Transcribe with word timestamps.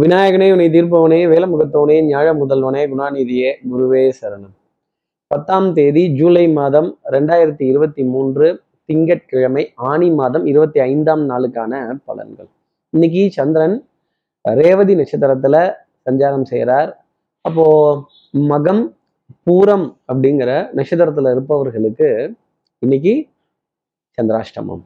விநாயகனே 0.00 0.50
உன்னை 0.50 0.68
தீர்ப்பவனே 0.68 1.18
வேலமுகத்தவனே 1.32 1.96
ஞாழ 2.04 2.28
முதல்வனே 2.34 2.82
குணாநிதியே 2.92 3.54
குருவே 3.72 4.12
சரணம். 4.20 4.54
பத்தாம் 5.26 5.72
தேதி 5.72 6.08
ஜூலை 6.08 6.48
மாதம் 6.48 6.98
ரெண்டாயிரத்தி 7.10 7.62
இருபத்தி 7.62 8.04
மூன்று 8.04 8.62
திங்கட்கிழமை 8.84 9.72
ஆணி 9.74 10.10
மாதம் 10.10 10.46
இருபத்தி 10.46 10.80
ஐந்தாம் 10.80 11.28
நாளுக்கான 11.28 11.98
பலன்கள். 12.06 12.48
இன்னைக்கு 12.90 13.30
சந்திரன் 13.30 13.84
ரேவதி 14.42 14.94
நட்சத்திரத்துல 14.94 15.74
சஞ்சாரம் 16.10 16.42
செய்கிறார் 16.42 17.06
அப்போ 17.40 17.66
மகம் 18.32 18.94
பூரம் 19.46 19.96
அப்படிங்கிற 20.12 20.50
நட்சத்திரத்துல 20.76 21.30
இருப்பவர்களுக்கு 21.30 22.34
இன்னைக்கு 22.78 23.28
சந்திராஷ்டமம். 24.22 24.82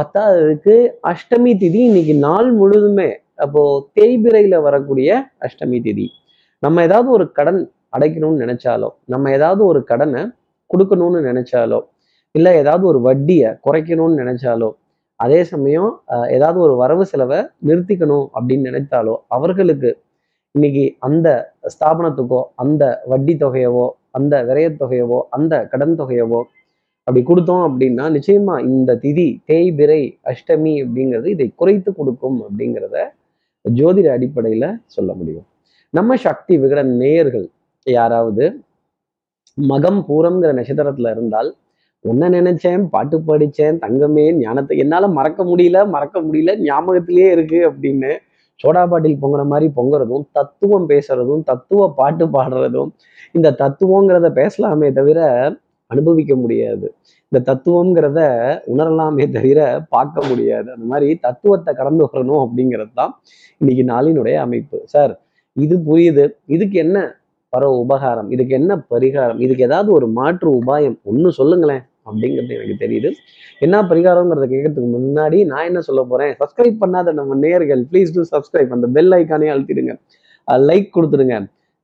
பத்தாவதுக்கு 0.00 0.90
அஷ்டமி 1.02 1.54
திதி 1.62 1.80
இன்னைக்கு 1.90 2.14
நாள் 2.14 2.56
முழுதுமே 2.56 3.26
அப்போ 3.38 3.62
தேய்பிரையில 3.96 4.56
வரக்கூடிய 4.62 5.10
அஷ்டமி 5.46 5.78
திதி. 5.80 6.06
நம்ம 6.62 6.82
ஏதாவது 6.82 7.10
ஒரு 7.10 7.26
கடன் 7.32 7.60
அடைக்கணும்னு 7.96 8.42
நினைச்சாலோ 8.44 8.88
நம்ம 9.04 9.30
ஏதாவது 9.30 9.62
ஒரு 9.66 9.80
கடனை 9.84 10.22
கொடுக்கணும்னு 10.70 11.20
நினைச்சாலோ 11.20 11.78
இல்லை 12.34 12.52
ஏதாவது 12.62 12.84
ஒரு 12.86 12.98
வட்டியை 13.00 13.50
குறைக்கணும்னு 13.66 14.20
நினைச்சாலோ 14.22 14.68
அதே 15.20 15.38
சமயம் 15.44 15.92
ஏதாவது 16.28 16.58
ஒரு 16.60 16.74
வரவு 16.76 17.04
செலவை 17.04 17.38
நிறுத்திக்கணும் 17.66 18.26
அப்படின்னு 18.36 18.68
நினைத்தாலோ 18.70 19.14
அவர்களுக்கு 19.28 19.90
இன்னைக்கு 20.54 20.84
அந்த 20.98 21.28
ஸ்தாபனத்துக்கோ 21.68 22.40
அந்த 22.56 22.84
வட்டி 23.06 23.34
தொகையவோ 23.34 23.86
அந்த 24.10 24.34
விரயத்தொகையவோ 24.44 25.18
அந்த 25.30 25.54
கடன் 25.64 25.98
தொகையவோ 25.98 26.40
அப்படி 27.06 27.20
கொடுத்தோம் 27.22 27.64
அப்படின்னா 27.68 28.04
நிச்சயமா 28.14 28.54
இந்த 28.68 28.94
திதி 28.94 29.26
தேய்பிரை 29.48 30.02
அஷ்டமி 30.24 30.72
அப்படிங்கிறது 30.82 31.28
இதை 31.28 31.46
குறைத்து 31.54 31.90
கொடுக்கும் 31.92 32.38
அப்படிங்கிறத 32.42 32.96
ஜோதிட 33.68 34.08
அடிப்படையில 34.16 34.64
சொல்ல 34.86 35.10
முடியும். 35.14 35.46
நம்ம 35.94 36.16
சக்தி 36.16 36.54
விகட 36.58 36.82
நேயர்கள் 36.82 37.46
யாராவது 37.86 38.44
மகம் 39.58 40.00
பூரம்ங்கிற 40.08 40.50
நட்சத்திரத்துல 40.52 41.10
இருந்தால் 41.10 41.50
உன்னை 42.04 42.26
நினைச்சேன் 42.28 42.82
பாட்டு 42.88 43.16
படிச்சேன் 43.20 43.78
தங்கமே 43.78 44.24
ஞானத்தை 44.38 44.76
என்னால 44.78 45.08
மறக்க 45.08 45.44
முடியல 45.44 45.78
மறக்க 45.88 46.20
முடியல 46.20 46.52
ஞாபகத்திலேயே 46.60 47.30
இருக்கு 47.30 47.60
அப்படின்னு 47.70 48.10
சோடா 48.60 48.82
பாட்டில் 48.88 49.20
பொங்குற 49.20 49.42
மாதிரி 49.44 49.66
பொங்குறதும் 49.76 50.24
தத்துவம் 50.32 50.86
பேசுறதும் 50.88 51.42
தத்துவ 51.42 51.88
பாட்டு 51.94 52.24
பாடுறதும் 52.26 52.90
இந்த 53.34 53.54
தத்துவங்கிறத 53.58 54.28
பேசலாமே 54.32 54.88
தவிர 54.92 55.18
அனுபவிக்க 55.90 56.34
முடியாது. 56.34 56.86
இந்த 57.32 57.38
தத்துவங்கிறத 57.48 58.20
உணரலாமே 58.72 59.24
தவிர 59.30 59.86
பார்க்க 59.88 60.26
முடியாது. 60.28 60.68
அந்த 60.72 60.86
மாதிரி 60.86 61.18
தத்துவத்தை 61.26 61.74
கடந்து 61.74 62.04
வரணும் 62.04 62.42
அப்படிங்கிறது 62.44 62.92
தான் 62.94 63.12
இன்னைக்கு 63.60 63.84
நாளினுடைய 63.92 64.34
அமைப்பு. 64.34 64.78
சார் 64.84 65.20
இது 65.56 65.76
புரியுது. 65.78 66.24
இதுக்கு 66.46 66.78
என்ன 66.78 66.98
பர 67.52 67.64
உபகாரம்? 67.82 68.30
இதுக்கு 68.30 68.54
என்ன 68.54 68.72
பரிகாரம்? 68.90 69.38
இதுக்கு 69.38 69.62
ஏதாவது 69.62 69.92
ஒரு 69.92 70.06
மாற்று 70.08 70.48
உபாயம் 70.60 70.96
ஒன்று 71.02 71.32
சொல்லுங்களேன் 71.32 71.84
அப்படிங்கிறது 72.06 72.54
எனக்கு 72.56 72.76
தெரியுது. 72.84 73.10
என்ன 73.58 73.76
பரிகாரங்கிறத 73.82 74.46
கேட்கறதுக்கு 74.52 74.90
முன்னாடி 74.96 75.46
நான் 75.46 75.64
என்ன 75.64 75.80
சொல்ல 75.80 76.02
போறேன்? 76.02 76.36
சப்ஸ்கிரைப் 76.40 76.76
பண்ணாத 76.80 77.12
நம்ம 77.12 77.36
நேர்கள் 77.46 77.82
ப்ளீஸ் 77.92 78.14
டூ 78.14 78.24
சப்ஸ்கிரைப் 78.34 78.74
அந்த 78.76 78.86
பெல் 78.86 79.10
ஐக்கானே 79.10 79.48
அழுத்திடுங்க. 79.54 79.94
லைக் 80.68 80.88
கொடுத்துடுங்க. 80.96 81.36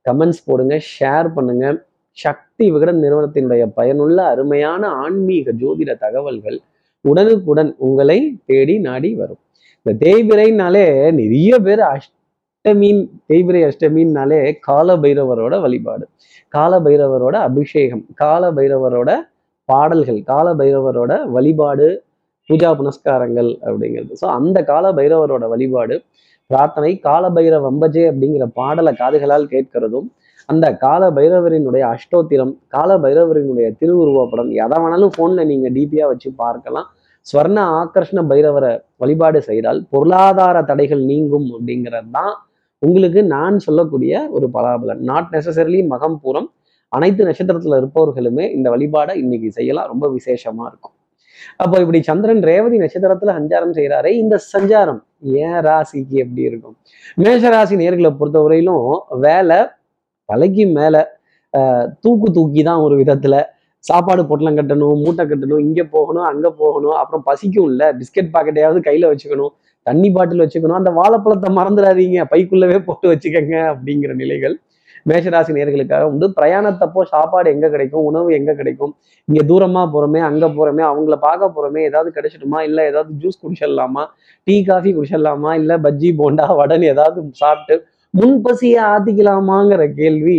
கமெண்ட்ஸ் 0.05 0.45
போடுங்க 0.45 0.79
ஷேர் 0.99 1.27
பண்ணுங்க. 1.33 1.65
சக்தி 2.17 2.65
விகடன் 2.71 3.01
நிறுவனத்தினுடைய 3.03 3.63
பயனுள்ள 3.77 4.17
அருமையான 4.33 4.87
ஆன்மீக 5.03 5.51
ஜோதிட 5.61 5.91
தகவல்கள் 5.97 6.57
உடனுக்குடன் 7.05 7.71
உங்களை 7.77 8.19
தேடி 8.45 8.75
நாடி 8.79 9.09
வரும். 9.15 9.41
இந்த 9.85 9.91
தேய்பிரைனாலே 10.05 10.85
நிறைய 11.11 11.59
பேர் 11.59 11.83
அஷ்டமீன் 11.93 13.01
தேய்பிரை 13.29 13.61
அஷ்டமின்னாலே 13.69 14.39
கால 14.59 14.97
பைரவரோட 14.97 15.55
வழிபாடு 15.61 16.05
கால 16.53 16.79
பைரவரோட 16.79 17.35
அபிஷேகம் 17.49 18.03
கால 18.13 18.51
பைரவரோட 18.51 19.11
பாடல்கள் 19.69 20.19
கால 20.23 20.47
பைரவரோட 20.53 21.13
வழிபாடு 21.35 21.87
பூஜா 22.49 22.69
புனஸ்காரங்கள் 22.79 23.49
அப்படிங்கிறது. 23.67 24.13
ஸோ 24.21 24.25
அந்த 24.37 24.57
கால 24.63 24.91
பைரவரோட 24.93 25.45
வழிபாடு 25.47 25.95
பிரார்த்தனை 26.49 26.91
கால 26.99 27.29
பைரவ 27.29 27.61
வம்பஜே 27.67 28.03
அப்படிங்கிற 28.11 28.45
பாடலை 28.59 28.91
காதுகளால் 28.99 29.47
கேட்கிறதும் 29.53 30.07
அந்த 30.49 30.65
கால 30.83 31.03
பைரவரினுடைய 31.17 31.83
அஷ்டோத்திரம் 31.93 32.53
கால 32.75 32.97
பைரவரினுடைய 33.05 33.67
திருவுருவப்படம் 33.79 34.49
எதை 34.63 34.77
வேணாலும் 34.83 35.13
ஃபோனில் 35.15 35.49
நீங்கள் 35.51 35.73
டிபியாக 35.77 36.09
வச்சு 36.11 36.29
பார்க்கலாம். 36.43 36.87
ஸ்வர்ண 37.27 37.59
ஆக்கர்ஷ்ண 37.79 38.19
பைரவரை 38.31 38.73
வழிபாடு 39.01 39.39
செய்தால் 39.49 39.79
பொருளாதார 39.93 40.57
தடைகள் 40.71 41.01
நீங்கும் 41.11 41.47
அப்படிங்கிறது 41.55 42.11
தான் 42.17 42.33
உங்களுக்கு 42.81 43.21
நான் 43.35 43.55
சொல்லக்கூடிய 43.65 44.13
ஒரு 44.35 44.47
பலாபலன் 44.55 45.01
நாட் 45.09 45.31
நெசசரிலி 45.35 45.79
மகம் 45.93 46.17
பூரம். 46.23 46.49
அனைத்து 46.91 47.21
நட்சத்திரத்துல 47.27 47.77
இருப்பவர்களுமே 47.81 48.45
இந்த 48.57 48.67
வழிபாடை 48.73 49.13
இன்னைக்கு 49.23 49.49
செய்யலாம். 49.57 49.87
ரொம்ப 49.93 50.05
விசேஷமா 50.17 50.65
இருக்கும். 50.71 50.95
அப்போ 51.63 51.75
இப்படி 51.83 51.99
சந்திரன் 52.09 52.43
ரேவதி 52.49 52.77
நட்சத்திரத்துல 52.83 53.33
சஞ்சாரம் 53.39 53.73
செய்கிறாரே 53.77 54.11
இந்த 54.21 54.35
சஞ்சாரம் 54.53 55.01
ஏன் 55.45 55.59
ராசிக்கு 55.67 56.15
எப்படி 56.23 56.43
இருக்கும்? 56.49 56.75
மேஷ 57.23 57.49
ராசி 57.55 57.75
நேர்களை 57.81 58.11
பொறுத்தவரையிலும் 58.19 58.87
வேலை 59.25 59.59
தலைக்கு 60.29 60.65
மேலே 60.71 61.01
தூக்கு 61.99 62.27
தூக்கி 62.33 62.61
தான் 62.63 62.77
ஒரு 62.77 62.95
விதத்தில் 62.95 63.39
சாப்பாடு 63.83 64.21
பொட்டலம் 64.25 64.57
கட்டணும் 64.57 65.01
மூட்டை 65.01 65.23
கட்டணும் 65.25 65.59
இங்கே 65.59 65.83
போகணும் 65.89 66.23
அங்கே 66.23 66.49
போகணும் 66.57 66.95
அப்புறம் 66.95 67.23
பசிக்கும் 67.23 67.67
இல்லை 67.69 67.87
பிஸ்கட் 67.91 68.31
பாக்கெட்டையாவது 68.33 68.79
கையில் 68.81 69.07
வச்சுக்கணும் 69.07 69.53
தண்ணி 69.85 70.09
பாட்டில் 70.09 70.43
வச்சுக்கணும் 70.45 70.77
அந்த 70.77 70.91
வாழைப்பழத்தை 70.91 71.49
மறந்துடாதீங்க 71.53 72.21
பைக்குள்ளவே 72.31 72.77
போட்டு 72.79 73.07
வச்சுக்கோங்க 73.07 73.57
அப்படிங்கிற 73.73 74.13
நிலைகள் 74.13 74.55
மேஷராசி 75.05 75.53
நேர்களுக்காக 75.53 76.03
உண்டு. 76.03 76.27
பிரயாணத்தப்போ 76.27 77.01
சாப்பாடு 77.03 77.47
எங்கே 77.49 77.69
கிடைக்கும் 77.69 78.05
உணவு 78.05 78.29
எங்கே 78.33 78.53
கிடைக்கும் 78.55 78.93
இங்கே 79.27 79.43
தூரமாக 79.47 79.87
போகிறோமே 79.93 80.19
அங்கே 80.19 80.47
போகிறோமே 80.47 80.83
அவங்கள 80.83 81.15
பார்க்க 81.17 81.49
போகிறோமே 81.49 81.81
ஏதாவது 81.85 82.09
கிடைச்சிடுமா 82.11 82.61
இல்லை 82.61 82.83
ஏதாவது 82.85 83.11
ஜூஸ் 83.13 83.41
குடிச்சிடலாமா 83.41 84.03
டீ 84.47 84.55
காஃபி 84.63 84.91
குடிச்சிடலாமா 84.93 85.51
இல்லை 85.53 85.77
பஜ்ஜி 85.77 86.09
போண்டா 86.17 86.47
வடன் 86.55 86.81
ஏதாவது 86.83 87.21
சாப்பிட்டு 87.35 87.77
முன்பசியை 88.19 88.81
ஆத்திக்கலாமாங்கிற 88.93 89.83
கேள்வி 89.99 90.37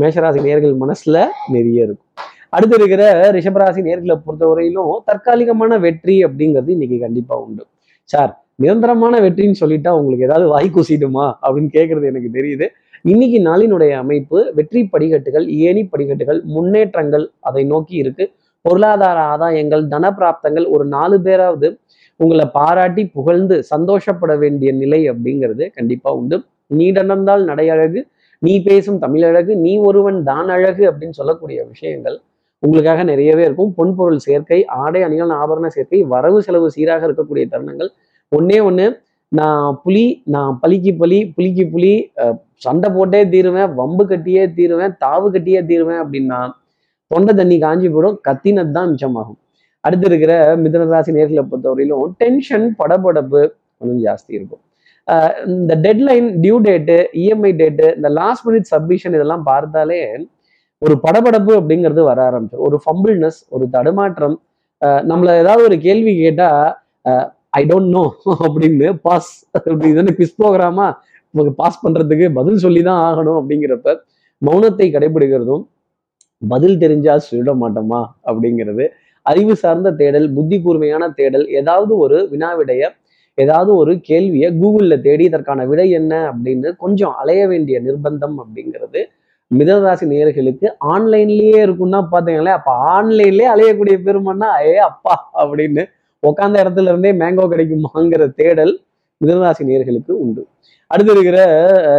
மேஷராசி 0.00 0.40
நேர்கள் 0.46 0.74
மனசுல 0.82 1.16
நிறைய 1.54 1.84
இருக்கும். 1.86 2.08
அடுத்து 2.54 2.74
இருக்கிற 2.78 3.02
ரிஷபராசி 3.36 3.80
நேர்களை 3.88 4.16
பொறுத்தவரையிலும் 4.24 4.92
தற்காலிகமான 5.08 5.78
வெற்றி 5.84 6.16
அப்படிங்கிறது 6.26 6.70
இன்னைக்கு 6.76 6.98
கண்டிப்பா 7.04 7.36
உண்டு. 7.44 7.62
சார் 8.08 8.32
நிரந்தரமான 8.64 9.14
வெற்றின்னு 9.24 9.60
சொல்லிட்டா 9.62 9.90
உங்களுக்கு 9.98 10.26
ஏதாவது 10.28 10.46
வாய் 10.54 10.70
குசிடுமா 10.76 11.26
அப்படின்னு 11.44 11.70
கேட்கறது 11.78 12.10
எனக்கு 12.12 12.30
தெரியுது. 12.38 12.66
இன்னைக்கு 13.12 13.38
நாளினுடைய 13.48 13.92
அமைப்பு 14.02 14.38
வெற்றி 14.58 14.80
படிக்கட்டுகள் 14.94 15.48
ஏணி 15.68 15.82
படிக்கட்டுகள் 15.92 16.40
முன்னேற்றங்கள் 16.56 17.24
அதை 17.48 17.64
நோக்கி 17.72 17.96
இருக்கு. 18.02 18.24
பொருளாதார 18.64 19.18
ஆதாயங்கள் 19.32 19.84
தனப்பிராப்தங்கள் 19.94 20.66
ஒரு 20.74 20.84
நாலு 20.96 21.16
பேராவது 21.26 21.68
உங்களை 22.20 22.46
பாராட்டி 22.58 23.02
புகழ்ந்து 23.16 23.56
சந்தோஷப்பட 23.72 24.32
வேண்டிய 24.36 24.70
நிலை 24.82 25.02
அப்படிங்கிறது 25.10 25.66
கண்டிப்பா 25.78 26.12
உண்டு. 26.20 26.38
நீ 26.70 26.86
நடந்தால் 26.92 27.44
நடையழகு 27.44 28.00
நீ 28.42 28.54
பேசும் 28.62 28.98
தமிழழகு 28.98 29.52
நீ 29.62 29.72
ஒருவன் 29.86 30.18
தான் 30.24 30.48
அழகு 30.56 30.84
அப்படின்னு 30.90 31.18
சொல்லக்கூடிய 31.20 31.58
விஷயங்கள் 31.70 32.16
உங்களுக்காக 32.62 33.00
நிறையவே 33.04 33.42
இருக்கும். 33.44 33.72
பொன்பொருள் 33.78 34.20
சேர்க்கை 34.24 34.58
ஆடை 34.78 35.00
அணிகள் 35.02 35.32
ஆபரண 35.38 35.66
சேர்க்கை 35.68 36.00
வரவு 36.12 36.38
செலவு 36.42 36.68
சீராக 36.70 37.02
இருக்கக்கூடிய 37.08 37.44
தருணங்கள். 37.52 37.90
ஒன்னே 38.32 38.58
ஒன்று 38.60 38.86
நான் 39.32 39.66
புலி 39.82 40.04
நான் 40.34 40.54
பலிக்கு 40.62 40.92
பலி 40.96 41.18
புலிக்கு 41.36 41.64
புலி 41.70 41.92
அஹ், 42.22 42.36
சண்டை 42.56 42.88
போட்டே 42.90 43.20
தீருவேன் 43.30 43.70
வம்பு 43.74 44.04
கட்டியே 44.06 44.44
தீருவேன் 44.56 44.94
தாவு 45.04 45.26
கட்டியே 45.34 45.60
தீருவேன் 45.70 46.00
அப்படின்னா 46.04 46.38
தொண்டை 47.10 47.32
தண்ணி 47.34 47.56
காஞ்சி 47.58 47.88
போயிடும் 47.88 48.18
கத்தினது 48.26 48.72
தான் 48.72 48.90
மிச்சமாகும். 48.92 49.38
அடுத்து 49.84 50.06
இருக்கிற 50.06 50.32
மிதனராசி 50.64 51.10
நேர்களை 51.16 51.44
பொறுத்தவரையிலும் 51.44 52.14
டென்ஷன் 52.20 52.66
படபடப்பு 52.80 53.40
கொஞ்சம் 53.80 54.02
ஜாஸ்தி 54.06 54.32
இருக்கும். 54.38 54.62
இந்த 55.52 55.74
deadline 55.84 56.26
due 56.40 56.56
date 56.66 56.96
EMI 57.20 57.52
date 57.60 57.86
இந்த 57.96 58.08
லாஸ்ட் 58.18 58.44
மினிட் 58.48 58.68
சப்மிஷன் 58.72 59.14
இதெல்லாம் 59.14 59.44
பார்த்தாலே 59.44 60.00
ஒரு 60.82 60.94
படபடப்பு 61.04 61.52
அப்படிங்கிறது 61.60 62.02
வர 62.02 62.18
ஆரம்பிச்சிடும் 62.28 62.66
ஒரு 62.66 62.76
ஃபம்பிள்னஸ் 62.84 63.38
ஒரு 63.48 63.64
தடுமாற்றம். 63.76 64.36
நம்மள 65.02 65.28
ஏதாவது 65.42 65.62
ஒரு 65.64 65.76
கேள்வி 65.86 66.12
கேட்டா 66.16 66.48
ஐ 67.58 67.62
டோன்ட் 67.70 67.90
நோ 67.96 68.04
அப்படின்னு 68.44 68.88
பாஸ் 69.06 69.30
இதுன்னு 69.86 70.14
குவிஸ் 70.18 70.36
ப்ரோக்ராமா 70.38 70.86
நமக்கு 71.34 71.52
பாஸ் 71.54 71.82
பண்றதுக்கு 71.84 72.26
பதில் 72.32 72.62
சொல்லி 72.64 72.82
தான் 72.82 73.00
ஆகணும் 73.08 73.38
அப்படிங்கிறப்ப 73.40 73.94
மௌனத்தை 74.42 74.86
கடைபிடிக்கிறதும் 74.90 75.64
பதில் 76.42 76.78
தெரிஞ்சா 76.78 77.14
சொல்லிட 77.28 77.52
மாட்டோமா 77.62 78.00
அப்படிங்கிறது 78.28 78.84
அறிவு 79.26 79.54
சார்ந்த 79.56 79.88
தேடல் 79.92 80.28
புத்தி 80.34 80.56
கூர்மையான 80.58 81.08
தேடல் 81.18 81.46
ஏதாவது 81.60 81.92
ஒரு 81.98 82.18
வினாவிடைய 82.30 82.82
ஏதாவது 83.38 83.70
ஒரு 83.76 83.92
கேள்வியை 84.00 84.48
கூகுள்ல 84.60 84.94
தேடி 85.00 85.24
இதற்கான 85.24 85.66
விடை 85.66 85.86
என்ன 85.90 86.12
அப்படின்னு 86.30 86.76
கொஞ்சம் 86.76 87.14
அலைய 87.14 87.42
வேண்டிய 87.48 87.80
நிர்பந்தம் 87.80 88.36
அப்படிங்கிறது 88.42 89.00
மிதனராசி 89.50 90.06
நேர்களுக்கு 90.12 90.66
ஆன்லைன்லயே 90.94 91.60
இருக்கும்னா 91.66 92.00
பார்த்தீங்களேன் 92.14 92.56
அப்ப 92.58 92.72
ஆன்லைன்லயே 92.94 93.48
அலையக்கூடிய 93.54 93.96
பெருமன்னா 94.06 94.48
ஏ 94.66 94.74
அப்பா 94.90 95.14
அப்படின்னு 95.42 95.84
உட்காந்த 96.22 96.56
இடத்துல 96.64 96.92
இருந்தே 96.92 97.12
மேங்கோ 97.22 97.44
கிடைக்குமாங்கிற 97.52 98.24
தேடல் 98.40 98.74
மிதனராசி 99.20 99.62
நேர்களுக்கு 99.70 100.12
உண்டு. 100.24 100.42
அடுத்து 100.90 101.12
இருக்கிற 101.12 101.38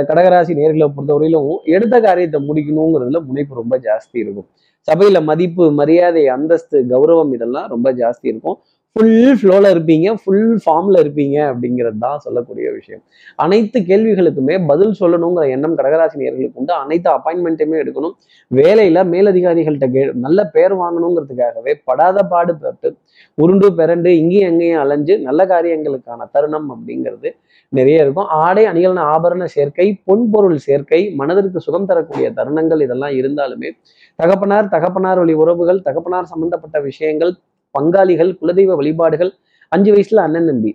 கடகராசி 0.10 0.54
நேர்களை 0.60 0.88
பொறுத்தவரையிலும் 0.96 1.50
எடுத்த 1.76 1.96
காரியத்தை 2.02 2.40
முடிக்கணுங்கிறதுல 2.48 3.20
முனைப்பு 3.26 3.54
ரொம்ப 3.56 3.76
ஜாஸ்தி 3.88 4.18
இருக்கும். 4.24 4.48
சபையில 4.88 5.18
மதிப்பு 5.24 5.72
மரியாதை 5.72 6.24
அந்தஸ்து 6.28 6.78
கௌரவம் 6.92 7.34
இதெல்லாம் 7.34 7.68
ரொம்ப 7.68 7.88
ஜாஸ்தி 7.94 8.28
இருக்கும். 8.32 8.58
ஃபுல் 8.96 9.36
ஃப்ளோவில் 9.40 9.70
இருப்பீங்க 9.72 10.08
ஃபுல் 10.22 10.56
ஃபார்மில் 10.64 11.00
இருப்பீங்க 11.02 11.36
அப்படிங்கிறது 11.50 11.98
தான் 12.06 12.22
சொல்லக்கூடிய 12.24 12.68
விஷயம். 12.78 13.02
அனைத்து 13.44 13.78
கேள்விகளுக்குமே 13.90 14.56
பதில் 14.70 14.96
சொல்லணுங்கிற 15.00 15.44
எண்ணம் 15.56 15.76
கடகராசினியர்களுக்கு 15.80 16.60
உண்டு. 16.62 16.74
அனைத்து 16.84 17.10
அப்பாயின்மெண்ட்டுமே 17.14 17.78
எடுக்கணும். 17.84 18.16
வேலையில் 18.52 19.02
மேலதிகாரிகள்கிட்ட 19.14 19.88
கே 19.96 20.04
நல்ல 20.26 20.46
பேர் 20.56 20.74
வாங்கணுங்கிறதுக்காகவே 20.82 21.74
படாத 21.90 22.24
பாடு 22.32 22.56
பட்டு 22.64 22.90
உருண்டு 23.38 23.70
பிறண்டு 23.80 24.12
இங்கேயும் 24.22 24.50
எங்கேயும் 24.52 24.82
அலைஞ்சு 24.84 25.16
நல்ல 25.28 25.46
காரியங்களுக்கான 25.54 26.28
தருணம் 26.36 26.68
அப்படிங்கிறது 26.76 27.32
நிறைய 27.74 28.04
இருக்கும். 28.06 28.30
ஆடை 28.46 28.64
அணிகலன 28.72 29.06
ஆபரண 29.14 29.44
சேர்க்கை 29.56 29.88
பொன்பொருள் 30.08 30.60
சேர்க்கை 30.68 31.02
மனதிற்கு 31.22 31.62
சுகம் 31.68 31.88
தரக்கூடிய 31.92 32.30
தருணங்கள் 32.40 32.84
இதெல்லாம் 32.88 33.16
இருந்தாலுமே 33.20 33.72
தகப்பனார் 34.20 34.74
தகப்பனார் 34.76 35.22
வழி 35.24 35.36
உறவுகள் 35.44 35.86
தகப்பனார் 35.88 36.32
சம்பந்தப்பட்ட 36.34 36.78
விஷயங்கள் 36.90 37.34
பங்காளிகள் 37.78 38.32
குலதெய்வ 38.42 38.76
வழிபாடுகள். 38.82 39.32
அஞ்சு 39.72 39.90
வயசுல 39.94 40.24
அண்ணன் 40.28 40.50
தம்பி. 40.50 40.72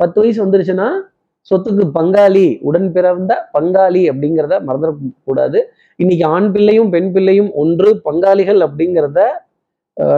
பத்து 0.00 0.18
வயசு 0.20 0.38
வந்துருச்சுன்னா 0.44 0.88
சொத்துக்கு 1.50 1.84
பங்காளி 1.96 2.44
உடன் 2.68 2.88
பிறந்த 2.92 3.32
பங்காளி 3.56 4.02
அப்படிங்கிறத 4.10 4.54
மறந்துடக்கூடாது. 4.68 5.58
இன்னைக்கு 6.02 6.24
ஆண் 6.34 6.50
பிள்ளையும் 6.54 6.90
பெண் 6.94 7.10
பிள்ளையும் 7.14 7.50
ஒன்று 7.62 7.88
பங்காளிகள் 8.06 8.60
அப்படிங்கிறத 8.66 9.20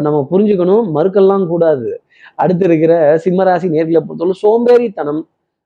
நம்ம 0.05 0.19
புரிஞ்சுக்கணும். 0.31 0.84
மறுக்கெல்லாம் 0.96 1.46
கூடாது. 1.52 1.88
அடுத்து 2.43 2.64
இருக்கிற 2.69 2.93
சிம்மராசி 3.25 3.67
நேர்களை 3.75 4.00
பொறுத்தவரை 4.06 4.37
சோம்பேறித்தனம் 4.44 5.20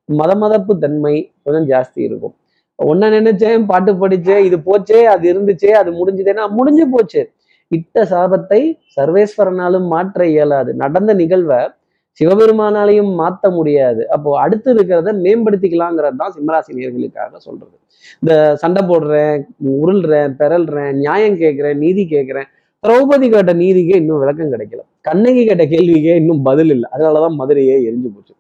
மதமதப்பு 0.09 0.73
தன்மை 0.85 1.15
கொஞ்சம் 1.45 1.69
ஜாஸ்தி 1.73 2.01
இருக்கும். 2.09 2.35
ஒன்ன 2.79 3.11
நினைச்சேன் 3.17 3.67
பாட்டு 3.71 3.93
படிச்சேன் 4.03 4.43
இது 4.49 4.57
போச்சே 4.69 5.01
அது 5.13 5.25
இருந்துச்சே 5.33 5.73
அது 5.81 5.91
முடிஞ்சுதேன்னா 6.01 6.45
முடிஞ்சு 6.59 6.85
போச்சு. 6.95 7.23
இட்ட 7.77 8.05
சாபத்தை 8.13 8.61
சர்வேஸ்வரனாலும் 8.97 9.87
மாற்ற 9.95 10.27
இயலாது. 10.35 10.71
நடந்த 10.83 11.13
நிகழ்வை 11.23 11.61
சிவபெருமானாலையும் 12.21 13.13
மாற்ற 13.21 13.51
முடியாது. 13.59 14.03
அப்போ 14.15 14.31
அடுத்து 14.45 14.69
இருக்கிறத 14.75 15.13
மேம்படுத்திக்கலாங்கிறது 15.25 16.17
தான் 16.23 16.35
சிம்மராசி 16.37 16.73
நேர்களுக்காக 16.79 17.37
சொல்றது. 17.47 17.77
இந்த 18.23 18.33
சண்டை 18.63 18.83
போடுறேன் 18.91 19.37
உருள்றேன் 19.83 20.33
பெறல்றேன் 20.41 20.93
நியாயம் 21.05 21.39
கேட்கிறேன் 21.43 21.79
நீதி 21.85 22.05
கேட்கிறேன். 22.15 22.49
திரௌபதி 22.85 23.27
கேட்ட 23.35 23.53
நீதிக்கே 23.63 23.97
இன்னும் 24.03 24.21
விளக்கம் 24.23 24.53
கிடைக்கல. 24.55 24.83
கண்ணகி 25.09 25.43
கேட்ட 25.49 25.65
கேள்விக்கே 25.75 26.15
இன்னும் 26.23 26.43
பதில் 26.49 26.73
இல்லை. 26.75 26.89
அதனாலதான் 26.95 27.37
மதுரையே 27.41 27.77
எரிஞ்சு 27.89 28.11
போச்சு. 28.15 28.35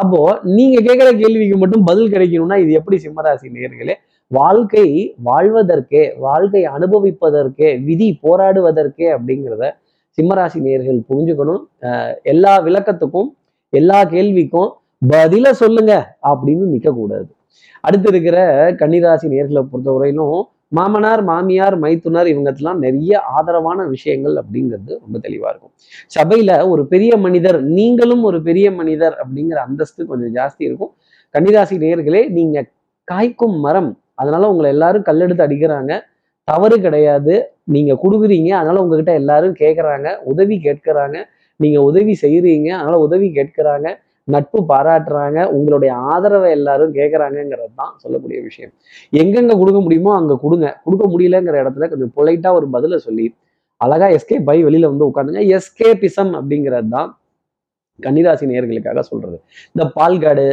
அப்போ 0.00 0.20
நீங்க 0.56 0.76
கேட்கிற 0.88 1.08
கேள்விக்கு 1.22 1.56
மட்டும் 1.62 1.86
பதில் 1.88 2.12
கிடைக்கணும்னா 2.14 2.58
இது 2.64 2.72
எப்படி 2.80 2.96
சிம்மராசி 3.04 3.48
நேர்களே 3.56 3.96
வாழ்க்கை 4.30 4.88
வாழ்வதற்கே 5.28 6.02
வாழ்க்கை 6.26 6.60
அனுபவிப்பதற்கே 6.74 7.68
விதி 7.86 8.08
போராடுவதற்கே 8.24 9.06
அப்படிங்கிறத 9.14 9.64
சிம்மராசி 10.18 10.58
நேர்கள் 10.66 11.00
புரிஞ்சுக்கணும். 11.08 11.62
எல்லா 12.32 12.52
விளக்கத்துக்கும் 12.66 13.30
எல்லா 13.72 13.98
கேள்விக்கும் 14.14 14.70
பதில 15.12 15.50
சொல்லுங்க 15.62 15.92
அப்படின்னு 16.30 16.64
நிற்கக்கூடாது 16.74 17.30
அடுத்து 17.84 18.08
இருக்கிற 18.12 18.38
கன்னிராசி 18.80 19.26
நேர்களை 19.34 19.62
பொறுத்தவரையிலும் 19.70 20.40
மாமனார் 20.78 21.22
மாமியார் 21.28 21.76
மைத்துனர் 21.84 22.28
இவங்கெல்லாம் 22.32 22.80
நிறைய 22.84 23.12
ஆதரவான 23.36 23.86
விஷயங்கள் 23.94 24.34
அப்படிங்கிறது 24.42 24.92
ரொம்ப 25.04 25.16
தெளிவாக 25.18 25.50
இருக்கும். 25.52 25.72
சபையில் 26.16 26.54
ஒரு 26.72 26.82
பெரிய 26.92 27.12
மனிதர் 27.24 27.58
நீங்களும் 27.78 28.22
ஒரு 28.22 28.40
பெரிய 28.48 28.66
மனிதர் 28.80 29.16
அப்படிங்கிற 29.22 29.58
அந்தஸ்து 29.66 30.06
கொஞ்சம் 30.06 30.34
ஜாஸ்தி 30.38 30.62
இருக்கும். 30.68 30.92
கன்னிராசி 31.34 31.78
நேர்களே 31.86 32.22
நீங்கள் 32.38 32.68
காய்க்கும் 33.08 33.58
மரம் 33.66 33.90
அதனால 34.20 34.48
உங்களை 34.52 34.68
எல்லாரும் 34.74 35.06
கல்லெடுத்து 35.08 35.46
அடிக்கிறாங்க. 35.46 35.92
தவறு 36.48 36.76
கிடையாது. 36.84 37.34
நீங்க 37.74 37.92
கொடுக்குறீங்க. 38.04 38.50
அதனால 38.60 38.80
உங்ககிட்ட 38.84 39.12
எல்லாரும் 39.22 39.56
கேட்குறாங்க 39.62 40.08
உதவி 40.32 40.56
கேட்கிறாங்க. 40.66 41.16
நீங்க 41.60 41.78
உதவி 41.90 42.14
செய்கிறீங்க 42.22 42.68
அதனால 42.78 42.98
உதவி 43.06 43.28
கேட்கிறாங்க. 43.38 43.88
நட்பு 44.28 44.58
பாராட்டுறாங்க. 44.72 45.38
உங்களுடைய 45.56 45.92
ஆதரவை 46.12 46.48
எல்லாரும் 46.58 46.92
கேட்குறாங்கங்கிறது 46.98 47.72
தான் 47.74 47.92
சொல்லக்கூடிய 48.02 48.38
விஷயம். 48.48 48.72
எங்கெங்க 49.20 49.54
கொடுக்க 49.60 49.78
முடியுமோ 49.86 50.12
அங்க 50.20 50.34
கொடுங்க. 50.44 50.66
கொடுக்க 50.84 51.04
முடியலங்கிற 51.12 51.56
இடத்துல 51.62 51.88
கொஞ்சம் 51.92 52.12
பொலைட்டா 52.18 52.52
ஒரு 52.58 52.68
பதிலை 52.76 52.98
சொல்லி 53.06 53.26
அழகா 53.80 54.06
எஸ்கேப் 54.16 54.48
பை 54.48 54.56
வெளியில 54.64 54.90
வந்து 54.92 55.06
உட்காந்துங்க 55.10 55.42
எஸ்கேபிசம் 55.56 56.32
அப்படிங்கிறது 56.38 56.90
தான் 56.96 57.10
கன்னிராசி 58.00 58.44
நேர்களுக்காக 58.50 59.00
சொல்றது. 59.10 59.36
இந்த 59.74 59.84
Palakkad 59.96 60.46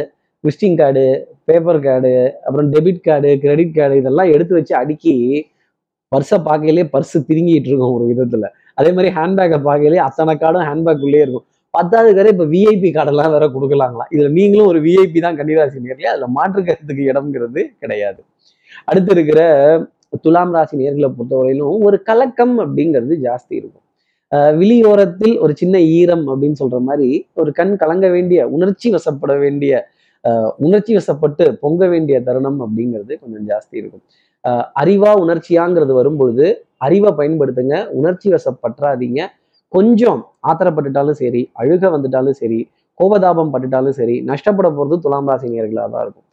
visiting 0.44 0.78
card 0.80 1.04
paper 1.48 1.80
card 1.86 2.12
அப்புறம் 2.46 2.68
டெபிட் 2.74 3.04
கார்டு 3.08 3.30
கிரெடிட் 3.44 3.76
கார்டு 3.78 3.94
இதெல்லாம் 4.00 4.32
எடுத்து 4.34 4.54
வச்சு 4.58 4.74
அடுக்கி 4.80 5.14
பர்ஸை 6.12 6.38
பார்க்கையிலே 6.48 6.84
பர்ஸ் 6.94 7.16
பிதுங்கிட்டு 7.28 7.68
இருக்கும் 7.70 7.94
ஒரு 7.96 8.04
விதத்துல. 8.10 8.46
அதே 8.78 8.90
மாதிரி 8.96 9.08
ஹேண்ட்பேக்கை 9.16 9.58
பார்க்கையிலே 9.68 10.00
அத்தனை 10.08 10.34
கார்டும் 10.42 10.66
ஹேண்ட்பேக்குள்ளே 10.68 11.20
இருக்கும். 11.24 11.46
பத்தாவது 11.74 12.10
கடை 12.18 12.30
இப்போ 12.34 12.46
விஐபி 12.52 12.90
கார்டெல்லாம் 12.96 13.32
வேற 13.34 13.46
கொடுக்கலாங்களா? 13.54 14.04
இதுல 14.14 14.28
நீங்களும் 14.38 14.68
ஒரு 14.72 14.78
விஐபி 14.86 15.18
தான் 15.24 15.36
கன்னிராசி 15.38 15.82
நேர்களே 15.86 16.10
அதுல 16.12 16.28
மாற்று 16.36 16.60
கருத்துக்கு 16.68 17.02
இடம்ங்கிறது 17.10 17.62
கிடையாது. 17.82 18.20
அடுத்து 18.90 19.12
இருக்கிற 19.16 19.40
துலாம் 20.24 20.54
ராசி 20.56 20.74
நேர்களை 20.82 21.08
பொறுத்தவரையிலும் 21.16 21.84
ஒரு 21.88 21.98
கலக்கம் 22.08 22.56
அப்படிங்கிறது 22.64 23.14
ஜாஸ்தி 23.26 23.54
இருக்கும். 23.60 23.84
விழியோரத்தில் 24.60 25.36
ஒரு 25.44 25.52
சின்ன 25.60 25.76
ஈரம் 25.98 26.24
அப்படின்னு 26.32 26.60
சொல்ற 26.62 26.78
மாதிரி 26.88 27.10
ஒரு 27.40 27.50
கண் 27.58 27.74
கலங்க 27.82 28.06
வேண்டிய 28.16 28.40
உணர்ச்சி 28.56 28.88
வசப்பட 28.94 29.34
வேண்டிய 29.44 29.72
உணர்ச்சி 30.66 30.92
வசப்பட்டு 30.98 31.44
பொங்க 31.64 31.82
வேண்டிய 31.92 32.16
தருணம் 32.28 32.60
அப்படிங்கிறது 32.64 33.12
கொஞ்சம் 33.22 33.44
ஜாஸ்தி 33.50 33.76
இருக்கும். 33.80 34.04
அறிவா 34.82 35.10
உணர்ச்சியாங்கிறது 35.24 35.92
வரும்பொழுது 36.00 36.46
அறிவை 36.86 37.10
பயன்படுத்துங்க 37.20 37.76
உணர்ச்சி 37.98 38.28
வசப்பற்றாதீங்க. 38.34 39.20
கொஞ்சம் 39.74 40.20
ஆத்திரப்பட்டுட்டாலும் 40.50 41.18
சரி 41.22 41.42
அழுக 41.60 41.84
வந்துட்டாலும் 41.94 42.36
சரி 42.42 42.60
கோபதாபம் 43.00 43.50
பட்டுட்டாலும் 43.54 43.96
சரி 43.98 44.14
நஷ்டப்பட 44.28 44.68
போகிறது 44.76 44.96
துலாம் 45.04 45.28
ராசி 45.30 45.48
நேர்களாக 45.54 45.88
தான் 45.94 46.04
இருக்கும். 46.04 46.26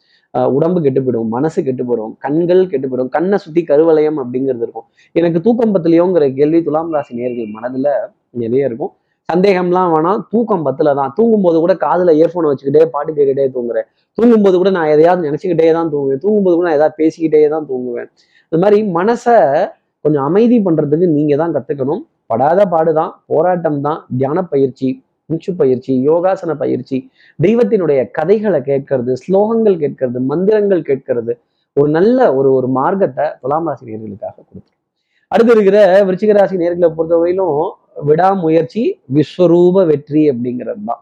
உடம்பு 0.57 0.79
கெட்டுப்படும் 0.85 1.27
மனசு 1.35 1.59
கெட்டுப்படும் 1.67 2.13
கண்கள் 2.25 2.61
கெட்டுப்படும் 2.71 3.09
கண்ணை 3.15 3.37
சுற்றி 3.43 3.61
கருவலயம் 3.71 4.17
அப்படிங்கிறது 4.21 4.63
இருக்கும். 4.65 4.87
எனக்கு 5.15 5.39
தூக்கம்பத்திலையோங்கிற 5.45 6.25
கேள்வி 6.39 6.59
துலாம் 6.67 6.91
ராசி 6.95 7.13
நேர்கள் 7.19 7.53
மனதில் 7.57 7.91
நிறைய 8.41 8.69
இருக்கும். 8.69 8.93
சந்தேகம்லாம் 9.29 9.91
வேணாம். 9.93 10.19
தூக்கம் 10.31 10.65
பத்துல 10.65 10.89
தான் 10.99 11.11
தூங்கும்போது 11.17 11.57
கூட 11.63 11.73
காதில் 11.85 12.11
இயர்ஃபோனை 12.17 12.49
வச்சுக்கிட்டே 12.51 12.83
பாட்டு 12.95 13.11
கேட்டுக்கிட்டே 13.11 13.45
தூங்குறேன். 13.55 13.87
தூங்கும்போது 14.17 14.55
கூட 14.61 14.71
நான் 14.77 14.89
எதையாவது 14.95 15.27
நினச்சிக்கிட்டே 15.27 15.69
தான் 15.77 15.89
தூங்குவேன். 15.93 16.21
தூங்கும்போது 16.23 16.55
கூட 16.57 16.65
நான் 16.69 16.77
எதாவது 16.79 16.95
பேசிக்கிட்டே 17.01 17.41
தான் 17.55 17.65
தூங்குவேன். 17.71 18.09
இந்த 18.45 18.57
மாதிரி 18.63 18.77
மனசை 18.97 19.37
கொஞ்சம் 20.05 20.25
அமைதி 20.29 20.57
பண்ணுறதுக்கு 20.67 21.07
நீங்கள் 21.17 21.41
தான் 21.41 21.55
கற்றுக்கணும் 21.55 22.03
படாத 22.31 22.61
பாடுதான். 22.73 23.11
போராட்டம் 23.31 23.79
தான். 23.87 23.99
தியான 24.19 24.43
பயிற்சி 24.53 24.89
மூச்சு 25.29 25.51
பயிற்சி 25.61 25.91
யோகாசன 26.09 26.51
பயிற்சி. 26.63 26.97
தெய்வத்தினுடைய 27.39 27.99
கதைகளை 28.17 28.59
கேட்கறது 28.69 29.13
ஸ்லோகங்கள் 29.23 29.77
கேட்கறது 29.83 30.19
மந்திரங்கள் 30.31 30.83
கேட்கறது 30.89 31.33
ஒரு 31.77 31.89
நல்ல 31.97 32.19
ஒரு 32.39 32.49
ஒரு 32.57 32.67
மார்க்கத்தை 32.77 33.25
துலாம் 33.41 33.67
ராசி 33.69 33.85
நேர்களுக்காக 33.89 34.35
கொடுத்துரும். 34.37 34.75
அடுத்து 35.31 35.53
இருக்கிற 35.55 35.79
விருச்சிக 36.07 36.33
ராசி 36.37 36.61
நேர்களை 36.61 36.89
பொறுத்தவரையிலும் 36.97 37.57
விடாமுயற்சி 38.09 38.83
விஸ்வரூப 39.15 39.85
வெற்றி 39.91 40.23
அப்படிங்கிறது 40.31 40.83
தான் 40.89 41.01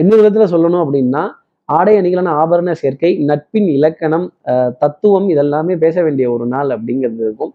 இன்னொரு 0.00 0.22
விதத்துல 0.22 0.46
சொல்லணும் 0.54 0.82
அப்படின்னா 0.84 1.22
ஆடை 1.68 1.94
அணிகளான 2.00 2.32
ஆபரண 2.40 2.70
சேர்க்கை 2.80 3.10
நட்பின் 3.28 3.68
இலக்கணம் 3.76 4.26
தத்துவம் 4.82 5.28
இதெல்லாமே 5.34 5.74
பேச 5.84 5.96
வேண்டிய 6.06 6.26
ஒரு 6.34 6.46
நாள் 6.54 6.70
அப்படிங்கிறது 6.76 7.22
இருக்கும். 7.26 7.52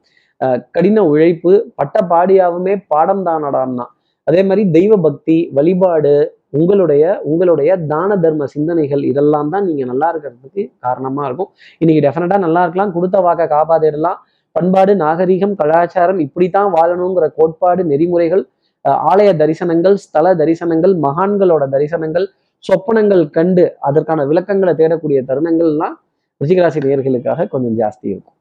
கடின 0.76 1.04
உழைப்பு 1.12 1.52
பட்ட 1.80 1.98
பாடியாவுமே 2.12 2.74
பாடம் 2.92 3.24
தானடான்னா. 3.28 3.86
அதே 4.28 4.42
மாதிரி 4.48 4.64
தெய்வ 4.78 4.94
பக்தி 5.06 5.38
வழிபாடு 5.58 6.16
உங்களுடைய 6.58 7.04
உங்களுடைய 7.30 7.72
தான 7.92 8.10
தர்ம 8.24 8.46
சிந்தனைகள் 8.54 9.04
இதெல்லாம் 9.12 9.50
தான் 9.54 9.66
நீங்க 9.70 9.84
நல்லா 9.92 10.08
இருக்கிறதுக்கு 10.14 10.64
காரணமா 10.86 11.24
இருக்கும். 11.28 11.50
இன்னைக்கு 11.82 12.04
டெஃபினட்டா 12.06 12.38
நல்லா 12.46 12.62
இருக்கலாம் 12.66 12.94
கொடுத்த 12.98 13.20
வாக்க 13.28 13.48
காப்பாத்திடலாம். 13.56 14.20
பண்பாடு 14.56 14.92
நாகரிகம் 15.04 15.56
கலாச்சாரம் 15.62 16.20
இப்படித்தான் 16.26 16.70
வாழணுங்கிற 16.78 17.26
கோட்பாடு 17.40 17.82
நெறிமுறைகள் 17.92 18.44
ஆலய 18.88 19.36
தரிசனங்கள் 19.36 19.94
ஸ்தல 19.94 20.36
தரிசனங்கள் 20.36 20.96
மகான்களோட 20.96 21.70
தரிசனங்கள் 21.70 22.28
சொப்பனங்கள் 22.60 23.30
கண்டு 23.30 23.78
அதற்கான 23.80 24.26
விளக்கங்களை 24.26 24.74
தேடக்கூடிய 24.76 25.24
தருணங்கள்லாம் 25.28 25.96
ரிஷிகராசி 26.44 26.80
நேர்களுக்காக 26.80 27.48
கொஞ்சம் 27.48 27.76
ஜாஸ்தி 27.78 28.04
இருக்கும். 28.04 28.34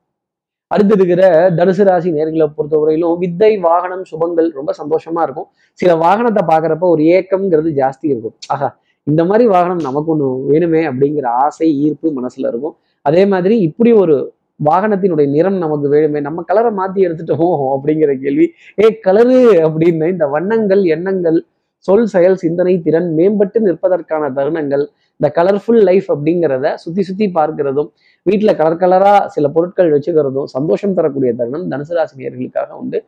அடுத்து 0.68 0.94
இருக்கிற 0.94 1.50
தனுசு 1.50 1.84
ராசி 1.84 2.10
நேர்களை 2.10 2.46
பொறுத்தவரையிலும் 2.56 3.18
வித்தை 3.18 3.58
வாகனம் 3.58 4.02
சுபங்கள் 4.10 4.50
ரொம்ப 4.52 4.72
சந்தோஷமா 4.82 5.22
இருக்கும். 5.22 5.48
சில 5.72 5.94
வாகனத்தை 5.94 6.42
பாக்குறப்ப 6.52 6.80
ஒரு 6.80 7.02
ஏக்கம்ங்கிறது 7.02 7.70
ஜாஸ்தி 7.80 8.02
இருக்கும். 8.02 8.34
ஆஹா 8.48 8.78
இந்த 9.02 9.24
மாதிரி 9.24 9.48
வாகனம் 9.48 9.76
நமக்கு 9.76 10.10
ஒன்று 10.10 10.28
வேணுமே 10.50 10.82
அப்படிங்கிற 10.90 11.24
ஆசை 11.24 11.78
ஈர்ப்பு 11.84 12.08
மனசுல 12.20 12.48
இருக்கும். 12.48 12.76
அதே 13.02 13.26
மாதிரி 13.26 13.58
இப்படி 13.58 13.92
ஒரு 13.92 14.35
வாகனத்தினுடைய 14.60 15.28
நிறம் 15.28 15.58
நமக்கு 15.58 15.86
வேணுமே 15.94 16.20
நம்ம 16.20 16.42
கலரை 16.42 16.70
மாத்தி 16.78 17.00
எடுத்துட்டோம் 17.06 17.64
அப்படிங்கிற 17.74 18.12
கேள்வி. 18.20 18.46
ஏ 18.82 18.86
கலரு 19.06 19.38
அப்படின்னு 19.66 20.08
இந்த 20.14 20.26
வண்ணங்கள் 20.26 20.84
எண்ணங்கள் 20.84 21.38
சொல் 21.78 22.06
செயல் 22.06 22.36
சிந்தனை 22.36 22.82
திறன் 22.82 23.10
மேம்பட்டு 23.18 23.58
நிற்பதற்கான 23.66 24.30
தருணங்கள் 24.38 24.84
இந்த 25.20 25.28
கலர்ஃபுல் 25.34 25.82
லைஃப் 25.88 26.08
அப்படிங்கிறத 26.14 26.74
சுத்தி 26.74 27.02
சுத்தி 27.02 27.26
பார்க்கிறதும் 27.34 27.90
வீட்டில் 28.22 28.56
கலர் 28.56 28.80
கலரா 28.82 29.12
சில 29.26 29.48
பொருட்கள் 29.48 29.92
வச்சுக்கிறதும் 29.94 30.44
சந்தோஷம் 30.44 30.94
தரக்கூடிய 30.94 31.32
தருணம் 31.34 31.68
தனுசு 31.70 31.94
ராசி 31.98 32.16
நேர்களுக்காக 32.22 32.70
உண்டு. 32.80 32.98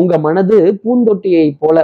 உங்க 0.00 0.18
மனது 0.18 0.56
பூந்தொட்டியை 0.82 1.56
போல 1.58 1.78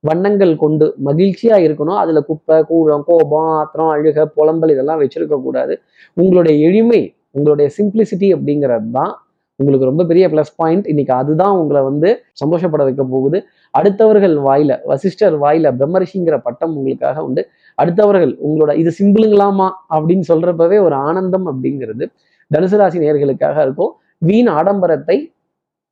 வண்ணங்கள் 0.00 0.56
கொண்டு 0.56 0.86
மகிழ்ச்சியா 1.04 1.56
இருக்கணும். 1.66 1.98
அதுல 2.02 2.20
குப்பை 2.20 2.56
கூழம் 2.70 3.04
கோபம் 3.06 3.50
ஆத்திரம் 3.58 3.92
அழுக 3.94 4.26
புலம்பல் 4.36 4.70
இதெல்லாம் 4.70 5.00
வச்சிருக்க 5.02 5.36
கூடாது 5.42 5.76
உங்களுடைய 6.14 6.68
எளிமை 6.68 7.02
உங்களுடைய 7.34 7.68
சிம்பிளிசிட்டி 7.78 8.28
அப்படிங்கிறது 8.36 8.90
தான் 8.98 9.12
உங்களுக்கு 9.60 9.88
ரொம்ப 9.88 10.04
பெரிய 10.04 10.28
ப்ளஸ் 10.28 10.52
பாயிண்ட் 10.56 10.86
இன்னைக்கு 10.92 11.12
அதுதான் 11.14 11.56
உங்களை 11.58 11.80
வந்து 11.82 12.08
சந்தோஷப்பட 12.32 12.82
வைக்க 12.86 13.02
போகுது. 13.04 13.38
அடுத்தவர்கள் 13.78 14.34
வாயில 14.46 14.72
வசிஷ்டர் 14.90 15.36
வாயில 15.42 15.72
பிரம்மரிஷிங்கிற 15.80 16.36
பட்டம் 16.46 16.72
உங்களுக்காக 16.76 17.24
உண்டு. 17.24 17.42
அடுத்தவர்கள் 17.82 18.32
உங்களோட 18.46 18.72
இது 18.82 18.90
சிம்பிளுங்களாமா 19.00 19.68
அப்படின்னு 19.94 20.26
சொல்றப்பவே 20.32 20.78
ஒரு 20.86 20.96
ஆனந்தம் 21.08 21.46
அப்படிங்கிறது 21.52 22.06
தனுசு 22.54 22.76
ராசி 22.80 22.98
நேர்களுக்காக 23.04 23.56
இருக்கும். 23.66 23.92
வீண் 24.18 24.50
ஆடம்பரத்தை 24.58 25.16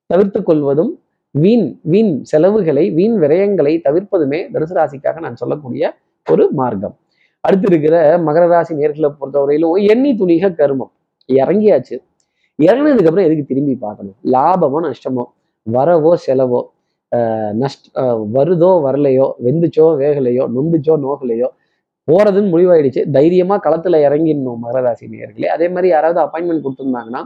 தவிர்த்து 0.06 0.40
கொள்வதும் 0.42 0.92
வீண் 1.30 1.66
வீண் 1.92 2.12
செலவுகளை 2.22 2.84
வீண் 2.90 3.16
விரயங்களை 3.22 3.75
தவிர்ப்பதுமே 3.87 4.40
தனுசு 4.54 4.75
ராசிக்காக 4.78 5.20
நான் 5.20 5.38
சொல்லக்கூடிய 5.42 5.84
ஒரு 6.26 6.44
மார்க்கம். 6.61 6.96
அடுத்து 7.40 7.66
இருக்கிற 7.70 7.96
மகர 8.26 8.44
ராசி 8.46 8.75
நேர்களை 8.75 9.08
பொறுத்தவரையிலும் 9.20 9.76
எண்ணி 9.92 10.11
துணிக 10.12 10.50
கருமம். 10.61 10.92
இறங்கியாச்சு. 11.29 11.97
இறங்கினதுக்கு 12.59 13.11
அப்புறம் 13.11 13.29
எதுக்கு 13.29 13.50
திரும்பி 13.50 13.75
பார்க்கணும்? 13.87 14.17
லாபமோ 14.35 14.81
நஷ்டமோ? 14.88 15.25
வரவோ 15.67 16.12
செலவோ? 16.26 16.61
நஷ்ட 17.62 18.02
வருதோ 18.37 18.71
வரலையோ? 18.87 19.26
வெந்துச்சோ 19.47 19.87
வேகலையோ? 20.02 20.45
நொந்துச்சோ 20.57 20.95
நோகலையோ? 21.07 21.49
போகிறதுன்னு 22.09 22.52
முடிவாயிடுச்சு. 22.55 23.02
தைரியமாக 23.17 23.61
களத்தில் 23.67 24.05
இறங்கிடணும் 24.07 24.62
மகராசி 24.64 25.07
நேர்களே 25.14 25.50
அதே 25.57 25.67
மாதிரி 25.75 25.88
யாராவது 25.95 26.21
அப்பாயின்மெண்ட் 26.25 26.64
கொடுத்துருந்தாங்கன்னா 26.64 27.23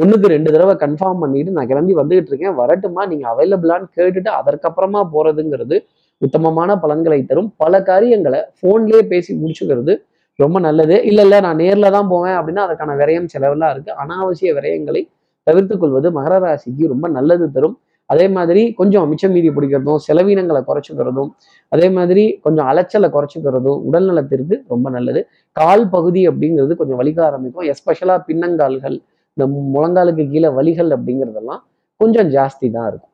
ஒன்றுக்கு 0.00 0.28
ரெண்டு 0.34 0.52
தடவை 0.52 0.74
கன்ஃபார்ம் 0.84 1.20
பண்ணிட்டு 1.22 1.50
நான் 1.56 1.68
கிளம்பி 1.72 1.94
வந்துகிட்டு 2.00 2.30
இருக்கேன். 2.32 2.54
வரட்டுமா 2.60 3.02
நீங்கள் 3.10 3.30
அவைலபிளான்னு 3.32 3.86
கேட்டுட்டு 3.96 4.30
அதற்கப்புறமா 4.38 5.00
போகிறதுங்கிறது 5.12 5.76
உத்தமமான 6.22 6.76
பலன்களை 6.84 7.20
தரும். 7.24 7.50
பல 7.56 7.82
காரியங்களை 7.90 8.40
ஃபோன்லேயே 8.58 9.02
பேசி 9.12 9.30
முடிச்சுக்கிறது 9.42 9.94
ரொம்ப 10.38 10.58
நல்லது. 10.66 10.96
இல்லை 11.08 11.22
இல்லை 11.26 11.38
நான் 11.46 11.60
நேரில் 11.62 11.94
தான் 11.96 12.08
போவேன் 12.12 12.36
அப்படின்னா 12.38 12.62
அதுக்கான 12.66 12.94
விரயம் 13.00 13.28
செலவெல்லாம் 13.34 13.72
இருக்குது 13.74 13.96
அனாவசிய 14.02 14.52
விரயங்களை 14.58 15.02
தவிர்த்து 15.46 15.74
கொள்வது 15.82 16.08
மகர 16.18 16.34
ராசிக்கு 16.44 16.84
ரொம்ப 16.92 17.06
நல்லது 17.16 17.46
தரும். 17.56 17.76
அதே 18.10 18.26
மாதிரி 18.36 18.62
கொஞ்சம் 18.78 19.06
மிச்சம் 19.10 19.34
மீதி 19.34 19.50
பிடிக்கிறதும் 19.56 20.00
செலவினங்களை 20.06 20.60
குறைச்சிக்கிறதும் 20.68 21.30
அதே 21.72 21.86
மாதிரி 21.96 22.24
கொஞ்சம் 22.44 22.66
அலைச்சலை 22.70 23.08
குறைச்சிக்கிறதும் 23.16 23.78
உடல் 23.88 24.08
நலத்திற்கு 24.10 24.56
ரொம்ப 24.72 24.86
நல்லது. 24.96 25.20
கால் 25.56 25.84
பகுதி 25.94 26.22
அப்படிங்கிறது 26.30 26.74
கொஞ்சம் 26.80 27.00
வலிக்க 27.02 27.20
ஆரம்பிக்கும். 27.28 27.66
எஸ்பெஷலாக 27.72 28.20
பின்னங்கால்கள் 28.28 28.96
இந்த 29.36 29.46
முழங்காலுக்கு 29.74 30.24
கீழே 30.32 30.50
வலிகள் 30.58 30.90
அப்படிங்கிறதெல்லாம் 30.96 31.62
கொஞ்சம் 32.00 32.28
ஜாஸ்தி 32.36 32.66
தான் 32.76 32.88
இருக்கும். 32.90 33.12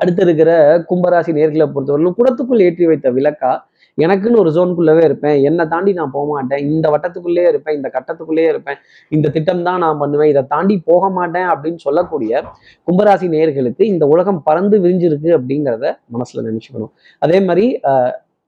அடுத்து 0.00 0.22
இருக்கிற 0.26 0.50
கும்பராசி 0.88 1.32
நேர்களை 1.38 1.66
பொறுத்தவரையிலும் 1.74 2.16
குடத்துக்குள் 2.18 2.64
ஏற்றி 2.66 2.84
வைத்த 2.90 3.08
விளக்கா 3.16 3.52
எனக்குன்னு 4.04 4.40
ஒரு 4.42 4.50
ஜோனுக்குள்ளவே 4.56 5.02
இருப்பேன். 5.08 5.36
என்னை 5.48 5.64
தாண்டி 5.72 5.92
நான் 6.00 6.14
போக 6.16 6.26
மாட்டேன். 6.34 6.62
இந்த 6.72 6.86
வட்டத்துக்குள்ளேயே 6.94 7.48
இருப்பேன். 7.52 7.76
இந்த 7.78 7.88
கட்டத்துக்குள்ளேயே 7.96 8.48
இருப்பேன். 8.52 8.78
இந்த 9.16 9.26
திட்டம் 9.36 9.64
தான் 9.68 9.82
நான் 9.84 10.00
பண்ணுவேன். 10.02 10.30
இதை 10.34 10.44
தாண்டி 10.54 10.76
போக 10.90 11.10
மாட்டேன் 11.18 11.48
அப்படின்னு 11.54 11.80
சொல்லக்கூடிய 11.86 12.42
கும்பராசி 12.88 13.28
நேர்களுக்கு 13.34 13.84
இந்த 13.94 14.06
உலகம் 14.14 14.40
பறந்து 14.48 14.78
விரிஞ்சிருக்கு 14.86 15.30
அப்படிங்கிறத 15.38 15.92
மனசுல 16.16 16.46
நினைச்சுக்கணும். 16.48 16.92
அதே 17.26 17.40
மாதிரி 17.48 17.66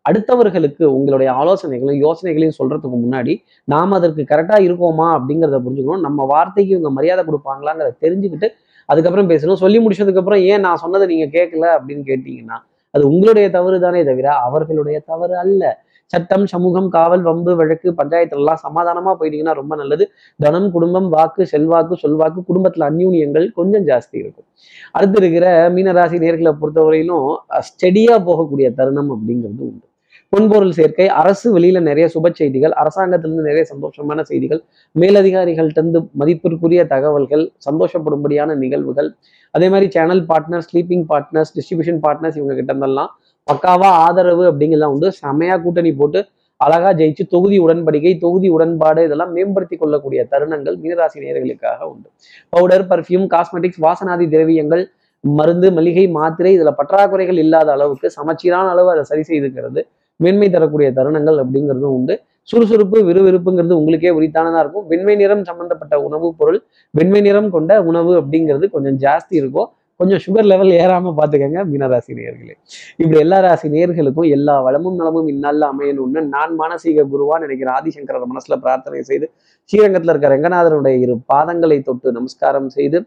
அடுத்தவர்களுக்கு 0.09 0.85
உங்களுடைய 0.97 1.31
ஆலோசனைகளையும் 1.41 2.03
யோசனைகளையும் 2.05 2.57
சொல்றதுக்கு 2.59 2.99
முன்னாடி 3.03 3.33
நாம் 3.73 3.93
அதற்கு 3.99 4.23
கரெக்டா 4.31 4.57
இருக்கோமா 4.67 5.09
அப்படிங்கிறத 5.17 5.59
புரிஞ்சுக்கணும். 5.65 6.05
நம்ம 6.07 6.27
வார்த்தைக்கு 6.33 6.73
இவங்க 6.77 6.91
மரியாதை 6.99 7.23
கொடுப்பாங்களாங்கிறத 7.29 7.99
தெரிஞ்சுக்கிட்டு 8.05 8.49
அதுக்கப்புறம் 8.89 9.31
பேசணும். 9.33 9.61
சொல்லி 9.65 9.79
முடிச்சதுக்கப்புறம் 9.85 10.43
ஏன் 10.53 10.65
நான் 10.67 10.83
சொன்னதை 10.85 11.07
நீங்க 11.13 11.27
கேட்கல 11.37 11.67
அப்படின்னு 11.77 12.05
கேட்டிங்கன்னா 12.11 12.57
அது 12.91 13.09
உங்களுடைய 13.09 13.51
தவறு 13.51 13.81
தானே 13.81 14.05
தவிர 14.05 14.29
அவர்களுடைய 14.33 15.01
தவறு 15.01 15.37
அல்ல. 15.37 15.63
சட்டம் 16.07 16.47
சமூகம் 16.47 16.89
காவல் 16.89 17.23
வம்பு 17.23 17.57
வழக்கு 17.57 17.89
பஞ்சாயத்துல 17.91 18.41
எல்லாம் 18.43 18.61
சமாதானமா 18.63 19.13
போயிட்டீங்கன்னா 19.21 19.53
ரொம்ப 19.53 19.77
நல்லது. 19.77 20.05
தனம் 20.37 20.71
குடும்பம் 20.71 21.09
வாக்கு 21.09 21.47
செல்வாக்கு 21.47 21.97
சொல்வாக்கு 22.03 22.41
குடும்பத்துல 22.49 22.89
அந்யூன்யங்கள் 22.91 23.53
கொஞ்சம் 23.53 23.87
ஜாஸ்தி 23.87 24.17
இருக்கும். 24.23 24.47
அடுத்து 24.93 25.19
இருக்கிற 25.19 25.71
மீனராசி 25.71 26.19
நேர்களை 26.25 26.55
பொறுத்தவரையிலும் 26.63 27.29
ஸ்டெடியா 27.69 28.17
போகக்கூடிய 28.29 28.75
தருணம் 28.75 29.13
அப்படிங்கிறது 29.15 29.65
உண்டு. 29.69 29.87
பொன்பொருள் 30.33 30.75
சேர்க்கை 30.77 31.07
அரசு 31.21 31.47
வெளியில 31.55 31.79
நிறைய 31.87 32.05
சுப 32.13 32.29
செய்திகள் 32.41 32.75
அரசாங்கத்திலிருந்து 32.81 33.47
நிறைய 33.49 33.65
சந்தோஷமான 33.71 34.23
செய்திகள் 34.29 34.61
மேலதிகாரிகள்கிட்ட 34.97 36.03
மதிப்பிற்குரிய 36.21 36.83
தகவல்கள் 36.93 37.43
சந்தோஷப்படும்படியான 37.67 38.55
நிகழ்வுகள். 38.63 39.09
அதே 39.55 39.69
மாதிரி 39.73 39.87
channel 39.97 40.23
partner 40.31 40.65
sleeping 40.69 41.05
partners 41.11 41.53
distribution 41.57 42.01
partners 42.05 42.39
இவங்க 42.41 42.57
கிட்ட 42.61 42.71
இருந்தெல்லாம் 42.75 43.11
பக்காவா 43.49 43.91
ஆதரவு 44.07 44.45
அப்படிங்கிறதெல்லாம் 44.51 44.95
உண்டு 44.97 45.11
செமையா 45.21 45.57
கூட்டணி 45.65 45.93
போட்டு 46.01 46.21
அழகா 46.61 46.91
ஜெயிச்சு 47.01 47.25
தொகுதி 47.35 47.57
உடன்படிக்கை 47.67 48.13
தொகுதி 48.25 48.49
உடன்பாடு 48.57 49.03
இதெல்லாம் 49.09 49.33
மேம்படுத்தி 49.37 49.77
கொள்ளக்கூடிய 49.83 50.23
தருணங்கள் 50.33 50.77
மீனராசி 50.83 51.19
நேர்களுக்காக 51.27 51.81
உண்டு. 51.93 52.09
பவுடர் 52.55 52.85
பர்ஃப்யூம் 52.91 53.29
காஸ்மெட்டிக்ஸ் 53.35 53.81
வாசனாதி 53.87 54.27
திரவியங்கள் 54.35 54.83
மருந்து 55.25 55.69
மளிகை 55.79 56.05
மாத்திரை 56.19 56.51
இதுல 56.57 56.71
பற்றாக்குறைகள் 56.81 57.41
இல்லாத 57.45 57.71
அளவுக்கு 57.77 58.09
சமச்சீரான 58.19 58.69
அளவு 58.75 58.89
அதை 58.93 59.03
சரி 59.11 59.25
செய்துக்கிறது. 59.31 59.81
மேன்மை 60.21 60.51
தரக்கூடிய 60.51 60.93
தருணங்கள் 60.93 61.39
அப்படிங்கிறதும் 61.45 61.95
உண்டு. 61.99 62.21
சுறுசுறுப்பு 62.43 62.99
விறுவிறுப்புங்கிறது 63.03 63.73
உங்களுக்கே 63.73 64.11
உரித்தானதா 64.11 64.59
இருக்கும். 64.59 64.87
வெண்மை 64.87 65.15
நிறம் 65.17 65.45
சம்பந்தப்பட்ட 65.45 66.01
உணவுப் 66.01 66.39
பொருள் 66.39 66.63
வெண்மை 66.91 67.21
நிறம் 67.21 67.51
கொண்ட 67.51 67.83
உணவு 67.83 68.21
அப்படிங்கிறது 68.21 68.71
கொஞ்சம் 68.71 68.99
ஜாஸ்தி 68.99 69.35
இருக்கும். 69.41 69.69
கொஞ்சம் 69.97 70.21
சுகர் 70.27 70.45
லெவல் 70.45 70.69
ஏறாம 70.69 71.15
பார்த்துக்கங்க 71.17 71.59
மீனராசி 71.73 72.13
நேர்களே 72.15 72.55
இப்படி 72.97 73.19
எல்லா 73.19 73.39
ராசி 73.41 73.69
நேர்களுக்கும் 73.69 74.29
எல்லா 74.29 74.61
வளமும் 74.61 74.95
நலமும் 74.95 75.27
இந்நாளில் 75.27 75.61
அமையணும்னு 75.61 76.21
நான் 76.21 76.59
மானசீக 76.59 77.05
குருவா 77.13 77.39
நினைக்கிற 77.39 77.73
ஆதிசங்கரர் 77.73 78.25
மனசுல 78.25 78.57
பிரார்த்தனை 78.57 79.03
செய்து 79.03 79.31
ஸ்ரீரங்கத்துல 79.73 80.11
இருக்க 80.11 80.37
ரங்கநாதனுடைய 80.37 80.99
இரு 80.99 81.19
பாதங்களை 81.35 81.83
தொட்டு 81.83 82.13
நமஸ்காரம் 82.13 82.69
செய்து 82.69 83.05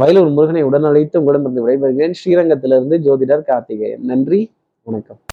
வயலூர் 0.00 0.32
முருகனை 0.32 0.64
உடனழைத்து 0.64 1.16
உங்களிடமிருந்து 1.16 1.64
விடைபெறுகிறேன். 1.66 2.12
ஸ்ரீரங்கத்திலிருந்து 2.24 2.98
ஜோதிடர் 2.98 3.42
கார்த்திகேயன். 3.42 4.04
நன்றி 4.04 4.40
வணக்கம். 4.82 5.20